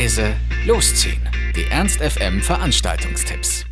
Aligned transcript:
leise, 0.00 0.32
losziehen. 0.66 1.20
Die 1.54 1.70
Ernst 1.70 2.00
FM 2.00 2.40
Veranstaltungstipps. 2.40 3.66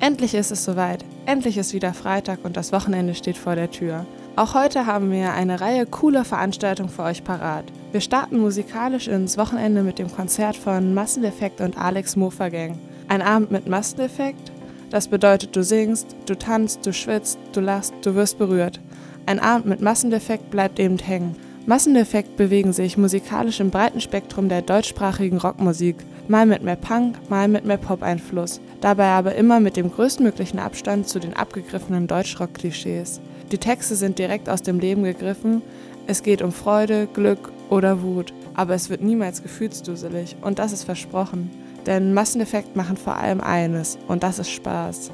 Endlich 0.00 0.34
ist 0.34 0.50
es 0.50 0.64
soweit. 0.64 1.02
Endlich 1.24 1.56
ist 1.56 1.72
wieder 1.72 1.94
Freitag 1.94 2.40
und 2.44 2.58
das 2.58 2.72
Wochenende 2.72 3.14
steht 3.14 3.38
vor 3.38 3.54
der 3.54 3.70
Tür. 3.70 4.04
Auch 4.36 4.52
heute 4.52 4.84
haben 4.84 5.10
wir 5.10 5.32
eine 5.32 5.62
Reihe 5.62 5.86
cooler 5.86 6.26
Veranstaltungen 6.26 6.90
für 6.90 7.04
euch 7.04 7.24
parat. 7.24 7.64
Wir 7.92 8.02
starten 8.02 8.36
musikalisch 8.36 9.08
ins 9.08 9.38
Wochenende 9.38 9.82
mit 9.82 9.98
dem 9.98 10.12
Konzert 10.12 10.56
von 10.56 10.92
Masseneffekt 10.92 11.62
und 11.62 11.78
Alex 11.78 12.14
Mofa 12.14 12.50
Gang. 12.50 12.78
Ein 13.08 13.22
Abend 13.22 13.50
mit 13.50 13.66
Masseneffekt, 13.66 14.52
das 14.90 15.08
bedeutet, 15.08 15.56
du 15.56 15.64
singst, 15.64 16.14
du 16.26 16.36
tanzt, 16.36 16.84
du 16.84 16.92
schwitzt, 16.92 17.38
du 17.54 17.60
lachst, 17.60 17.94
du 18.02 18.14
wirst 18.14 18.36
berührt. 18.36 18.78
Ein 19.24 19.40
Abend 19.40 19.64
mit 19.68 19.80
Massendefekt 19.80 20.50
bleibt 20.50 20.78
eben 20.78 20.98
hängen. 20.98 21.34
Massendefekt 21.66 22.36
bewegen 22.36 22.72
sich 22.72 22.96
musikalisch 22.96 23.58
im 23.58 23.70
breiten 23.70 24.00
Spektrum 24.00 24.48
der 24.48 24.62
deutschsprachigen 24.62 25.38
Rockmusik, 25.38 25.96
mal 26.28 26.46
mit 26.46 26.62
mehr 26.62 26.76
Punk, 26.76 27.16
mal 27.28 27.48
mit 27.48 27.64
mehr 27.64 27.76
Pop-Einfluss, 27.76 28.60
dabei 28.80 29.06
aber 29.06 29.34
immer 29.34 29.58
mit 29.58 29.76
dem 29.76 29.90
größtmöglichen 29.90 30.60
Abstand 30.60 31.08
zu 31.08 31.18
den 31.18 31.34
abgegriffenen 31.34 32.06
Deutschrock-Klischees. 32.06 33.20
Die 33.50 33.58
Texte 33.58 33.96
sind 33.96 34.20
direkt 34.20 34.48
aus 34.48 34.62
dem 34.62 34.78
Leben 34.78 35.02
gegriffen, 35.02 35.60
es 36.06 36.22
geht 36.22 36.40
um 36.40 36.52
Freude, 36.52 37.08
Glück 37.12 37.50
oder 37.68 38.00
Wut, 38.00 38.32
aber 38.54 38.74
es 38.74 38.88
wird 38.88 39.02
niemals 39.02 39.42
gefühlsduselig 39.42 40.36
und 40.42 40.60
das 40.60 40.72
ist 40.72 40.84
versprochen. 40.84 41.50
Denn 41.84 42.14
Masseneffekt 42.14 42.76
machen 42.76 42.96
vor 42.96 43.16
allem 43.16 43.40
eines 43.40 43.98
und 44.06 44.22
das 44.22 44.38
ist 44.38 44.50
Spaß. 44.50 45.10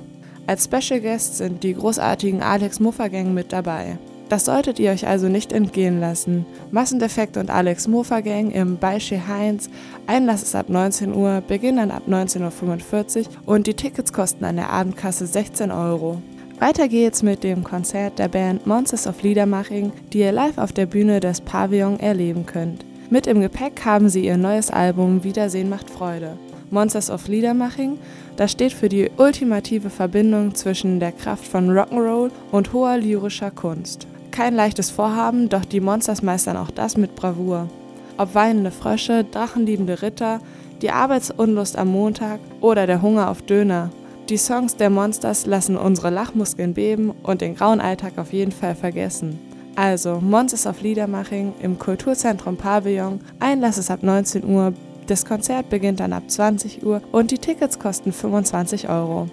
Als 0.46 0.64
Special 0.64 1.00
Guests 1.00 1.38
sind 1.38 1.64
die 1.64 1.74
großartigen 1.74 2.42
Alex 2.42 2.78
Muffer 2.78 3.08
Gang 3.08 3.32
mit 3.32 3.52
dabei. 3.52 3.96
Das 4.32 4.46
solltet 4.46 4.78
ihr 4.78 4.92
euch 4.92 5.06
also 5.06 5.28
nicht 5.28 5.52
entgehen 5.52 6.00
lassen. 6.00 6.46
Massendefekt 6.70 7.36
und 7.36 7.50
Alex 7.50 7.86
Mofa 7.86 8.20
Gang 8.20 8.50
im 8.50 8.78
Beische 8.78 9.28
Heinz. 9.28 9.68
Einlass 10.06 10.42
ist 10.42 10.56
ab 10.56 10.70
19 10.70 11.14
Uhr, 11.14 11.42
Beginn 11.46 11.76
dann 11.76 11.90
ab 11.90 12.04
19.45 12.08 13.18
Uhr 13.18 13.26
und 13.44 13.66
die 13.66 13.74
Tickets 13.74 14.10
kosten 14.10 14.46
an 14.46 14.56
der 14.56 14.70
Abendkasse 14.70 15.26
16 15.26 15.70
Euro. 15.70 16.22
Weiter 16.58 16.88
geht's 16.88 17.22
mit 17.22 17.44
dem 17.44 17.62
Konzert 17.62 18.18
der 18.18 18.28
Band 18.28 18.66
Monsters 18.66 19.06
of 19.06 19.22
Liedermaching, 19.22 19.92
die 20.14 20.20
ihr 20.20 20.32
live 20.32 20.56
auf 20.56 20.72
der 20.72 20.86
Bühne 20.86 21.20
des 21.20 21.42
Pavillon 21.42 22.00
erleben 22.00 22.46
könnt. 22.46 22.86
Mit 23.10 23.26
im 23.26 23.42
Gepäck 23.42 23.84
haben 23.84 24.08
sie 24.08 24.24
ihr 24.24 24.38
neues 24.38 24.70
Album 24.70 25.24
Wiedersehen 25.24 25.68
macht 25.68 25.90
Freude. 25.90 26.38
Monsters 26.70 27.10
of 27.10 27.28
Liedermaching, 27.28 27.98
das 28.36 28.52
steht 28.52 28.72
für 28.72 28.88
die 28.88 29.10
ultimative 29.18 29.90
Verbindung 29.90 30.54
zwischen 30.54 31.00
der 31.00 31.12
Kraft 31.12 31.46
von 31.46 31.68
Rock'n'Roll 31.68 32.30
und 32.50 32.72
hoher 32.72 32.96
lyrischer 32.96 33.50
Kunst. 33.50 34.06
Kein 34.32 34.54
leichtes 34.54 34.90
Vorhaben, 34.90 35.50
doch 35.50 35.66
die 35.66 35.80
Monsters 35.80 36.22
meistern 36.22 36.56
auch 36.56 36.70
das 36.70 36.96
mit 36.96 37.14
Bravour. 37.14 37.68
Ob 38.16 38.34
weinende 38.34 38.70
Frösche, 38.70 39.24
drachenliebende 39.24 40.00
Ritter, 40.00 40.40
die 40.80 40.90
Arbeitsunlust 40.90 41.76
am 41.76 41.88
Montag 41.88 42.40
oder 42.62 42.86
der 42.86 43.02
Hunger 43.02 43.30
auf 43.30 43.42
Döner. 43.42 43.90
Die 44.30 44.38
Songs 44.38 44.76
der 44.76 44.88
Monsters 44.88 45.44
lassen 45.44 45.76
unsere 45.76 46.08
Lachmuskeln 46.08 46.72
beben 46.72 47.12
und 47.22 47.42
den 47.42 47.54
grauen 47.54 47.82
Alltag 47.82 48.14
auf 48.16 48.32
jeden 48.32 48.52
Fall 48.52 48.74
vergessen. 48.74 49.38
Also, 49.76 50.18
Monsters 50.20 50.66
of 50.66 50.80
Liedermaching 50.80 51.52
im 51.60 51.78
Kulturzentrum 51.78 52.56
Pavillon, 52.56 53.20
Einlass 53.38 53.76
ist 53.76 53.90
ab 53.90 54.02
19 54.02 54.44
Uhr, 54.44 54.72
das 55.08 55.26
Konzert 55.26 55.68
beginnt 55.68 56.00
dann 56.00 56.14
ab 56.14 56.22
20 56.26 56.86
Uhr 56.86 57.02
und 57.12 57.32
die 57.32 57.38
Tickets 57.38 57.78
kosten 57.78 58.12
25 58.12 58.88
Euro. 58.88 59.28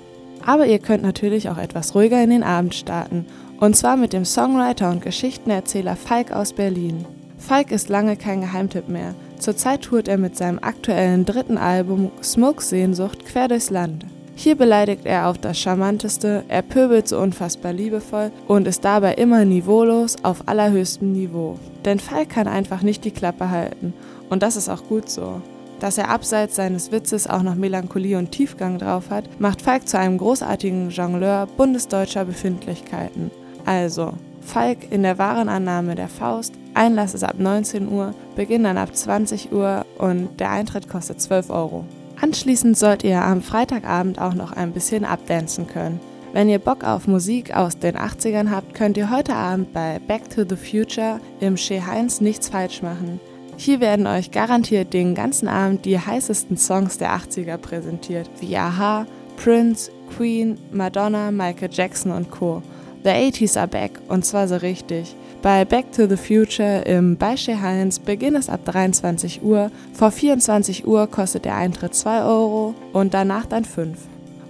Aber 0.45 0.65
ihr 0.65 0.79
könnt 0.79 1.03
natürlich 1.03 1.49
auch 1.49 1.57
etwas 1.57 1.95
ruhiger 1.95 2.21
in 2.23 2.29
den 2.29 2.43
Abend 2.43 2.75
starten 2.75 3.25
und 3.59 3.75
zwar 3.75 3.97
mit 3.97 4.13
dem 4.13 4.25
Songwriter 4.25 4.89
und 4.89 5.01
Geschichtenerzähler 5.01 5.95
Falk 5.95 6.31
aus 6.31 6.53
Berlin. 6.53 7.05
Falk 7.37 7.71
ist 7.71 7.89
lange 7.89 8.15
kein 8.15 8.41
Geheimtipp 8.41 8.89
mehr. 8.89 9.15
Zurzeit 9.37 9.83
tourt 9.83 10.07
er 10.07 10.17
mit 10.17 10.35
seinem 10.35 10.59
aktuellen 10.59 11.25
dritten 11.25 11.57
Album 11.57 12.11
Smoke 12.21 12.61
Sehnsucht 12.63 13.25
quer 13.25 13.47
durchs 13.47 13.69
Land. 13.69 14.05
Hier 14.35 14.55
beleidigt 14.55 15.05
er 15.05 15.27
auf 15.27 15.37
das 15.37 15.59
Charmanteste, 15.59 16.45
er 16.47 16.61
pöbelt 16.61 17.09
so 17.09 17.19
unfassbar 17.19 17.73
liebevoll 17.73 18.31
und 18.47 18.67
ist 18.67 18.85
dabei 18.85 19.15
immer 19.15 19.43
niveaulos 19.43 20.23
auf 20.23 20.47
allerhöchstem 20.47 21.11
Niveau. 21.11 21.59
Denn 21.83 21.99
Falk 21.99 22.29
kann 22.29 22.47
einfach 22.47 22.81
nicht 22.81 23.03
die 23.03 23.11
Klappe 23.11 23.49
halten 23.49 23.93
und 24.29 24.41
das 24.41 24.55
ist 24.55 24.69
auch 24.69 24.83
gut 24.85 25.09
so. 25.09 25.41
Dass 25.79 25.97
er 25.97 26.09
abseits 26.09 26.57
seines 26.57 26.91
Witzes 26.91 27.27
auch 27.27 27.41
noch 27.41 27.55
Melancholie 27.55 28.17
und 28.17 28.31
Tiefgang 28.31 28.79
drauf 28.79 29.09
hat, 29.09 29.39
macht 29.39 29.61
Falk 29.61 29.87
zu 29.87 29.97
einem 29.97 30.17
großartigen 30.17 30.89
Jongleur 30.89 31.47
bundesdeutscher 31.57 32.25
Befindlichkeiten. 32.25 33.31
Also, 33.65 34.13
Falk 34.41 34.91
in 34.91 35.03
der 35.03 35.17
Warenannahme 35.17 35.95
der 35.95 36.09
Faust, 36.09 36.53
Einlass 36.73 37.13
ist 37.13 37.23
ab 37.23 37.35
19 37.37 37.91
Uhr, 37.91 38.13
Beginn 38.35 38.63
dann 38.63 38.77
ab 38.77 38.95
20 38.95 39.51
Uhr 39.51 39.85
und 39.97 40.39
der 40.39 40.51
Eintritt 40.51 40.89
kostet 40.89 41.21
12 41.21 41.49
Euro. 41.49 41.85
Anschließend 42.21 42.77
sollt 42.77 43.03
ihr 43.03 43.21
am 43.21 43.41
Freitagabend 43.41 44.19
auch 44.19 44.33
noch 44.33 44.51
ein 44.51 44.73
bisschen 44.73 45.05
abdancen 45.05 45.67
können. 45.67 45.99
Wenn 46.33 46.49
ihr 46.49 46.59
Bock 46.59 46.83
auf 46.83 47.07
Musik 47.07 47.55
aus 47.55 47.79
den 47.79 47.95
80ern 47.95 48.51
habt, 48.51 48.73
könnt 48.73 48.97
ihr 48.97 49.09
heute 49.09 49.33
Abend 49.35 49.73
bei 49.73 49.99
Back 50.07 50.29
to 50.29 50.43
the 50.47 50.55
Future 50.55 51.19
im 51.39 51.55
Chez 51.55 51.85
Heinz 51.87 52.21
nichts 52.21 52.49
falsch 52.49 52.81
machen. 52.81 53.19
Hier 53.61 53.81
werden 53.81 54.07
euch 54.07 54.31
garantiert 54.31 54.93
den 54.93 55.15
ganzen 55.15 55.49
Abend 55.49 55.83
die 55.83 55.99
heißesten 55.99 56.55
Songs 56.55 56.97
der 56.97 57.11
80er 57.11 57.57
präsentiert, 57.57 58.29
wie 58.39 58.55
Aha, 58.55 59.05
Prince, 59.35 59.91
Queen, 60.15 60.57
Madonna, 60.71 61.29
Michael 61.29 61.67
Jackson 61.69 62.13
und 62.13 62.31
Co. 62.31 62.63
The 63.03 63.09
80s 63.09 63.59
are 63.59 63.67
back 63.67 63.99
und 64.07 64.23
zwar 64.23 64.47
so 64.47 64.55
richtig. 64.55 65.13
Bei 65.41 65.65
Back 65.65 65.91
to 65.91 66.07
the 66.07 66.15
Future 66.15 66.83
im 66.83 67.17
Beische 67.17 67.61
Heinz 67.61 67.99
beginnt 67.99 68.37
es 68.37 68.47
ab 68.47 68.61
23 68.63 69.43
Uhr. 69.43 69.71
Vor 69.91 70.11
24 70.11 70.87
Uhr 70.87 71.07
kostet 71.07 71.43
der 71.43 71.55
Eintritt 71.55 71.93
2 71.93 72.23
Euro 72.23 72.75
und 72.93 73.13
danach 73.13 73.45
dann 73.45 73.65
5. 73.65 73.97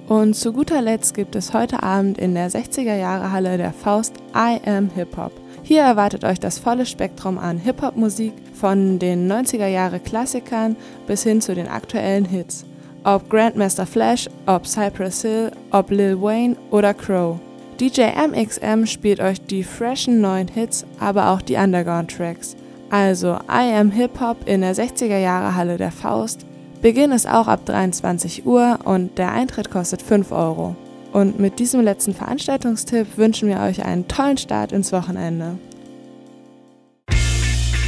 Und 0.07 0.35
zu 0.35 0.53
guter 0.53 0.83
Letzt 0.83 1.15
gibt 1.15 1.35
es 1.35 1.55
heute 1.55 1.81
Abend 1.81 2.19
in 2.19 2.35
der 2.35 2.51
60er 2.51 2.95
Jahre 2.95 3.31
Halle 3.31 3.57
der 3.57 3.73
Faust 3.73 4.13
I 4.35 4.59
Am 4.69 4.91
Hip 4.93 5.17
Hop. 5.17 5.31
Hier 5.69 5.83
erwartet 5.83 6.23
euch 6.23 6.39
das 6.39 6.57
volle 6.57 6.87
Spektrum 6.87 7.37
an 7.37 7.59
Hip-Hop-Musik 7.59 8.33
von 8.59 8.97
den 8.97 9.31
90er 9.31 9.67
Jahre 9.67 9.99
Klassikern 9.99 10.75
bis 11.05 11.21
hin 11.21 11.41
zu 11.41 11.53
den 11.53 11.67
aktuellen 11.67 12.25
Hits. 12.25 12.65
Ob 13.03 13.29
Grandmaster 13.29 13.85
Flash, 13.85 14.27
ob 14.47 14.65
Cypress 14.65 15.21
Hill, 15.21 15.51
ob 15.69 15.91
Lil 15.91 16.19
Wayne 16.19 16.55
oder 16.71 16.95
Crow. 16.95 17.37
DJ 17.79 18.05
MXM 18.17 18.87
spielt 18.87 19.19
euch 19.19 19.41
die 19.41 19.63
freshen 19.63 20.21
neuen 20.21 20.47
Hits, 20.47 20.87
aber 20.99 21.29
auch 21.29 21.43
die 21.43 21.57
Underground-Tracks. 21.57 22.55
Also 22.89 23.35
I 23.47 23.71
Am 23.75 23.91
Hip 23.91 24.19
Hop 24.19 24.37
in 24.47 24.61
der 24.61 24.73
60er 24.73 25.19
Jahre 25.19 25.53
Halle 25.53 25.77
der 25.77 25.91
Faust. 25.91 26.47
Beginn 26.81 27.11
ist 27.11 27.29
auch 27.29 27.47
ab 27.47 27.67
23 27.67 28.43
Uhr 28.43 28.79
und 28.85 29.19
der 29.19 29.33
Eintritt 29.33 29.69
kostet 29.69 30.01
5 30.01 30.31
Euro. 30.31 30.75
Und 31.11 31.39
mit 31.39 31.59
diesem 31.59 31.81
letzten 31.81 32.13
Veranstaltungstipp 32.13 33.17
wünschen 33.17 33.49
wir 33.49 33.59
euch 33.61 33.83
einen 33.83 34.07
tollen 34.07 34.37
Start 34.37 34.71
ins 34.71 34.91
Wochenende. 34.91 35.57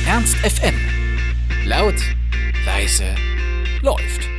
Ernst 0.08 0.36
FM. 0.38 0.76
Laut, 1.66 1.96
leise, 2.66 3.06
läuft. 3.82 4.31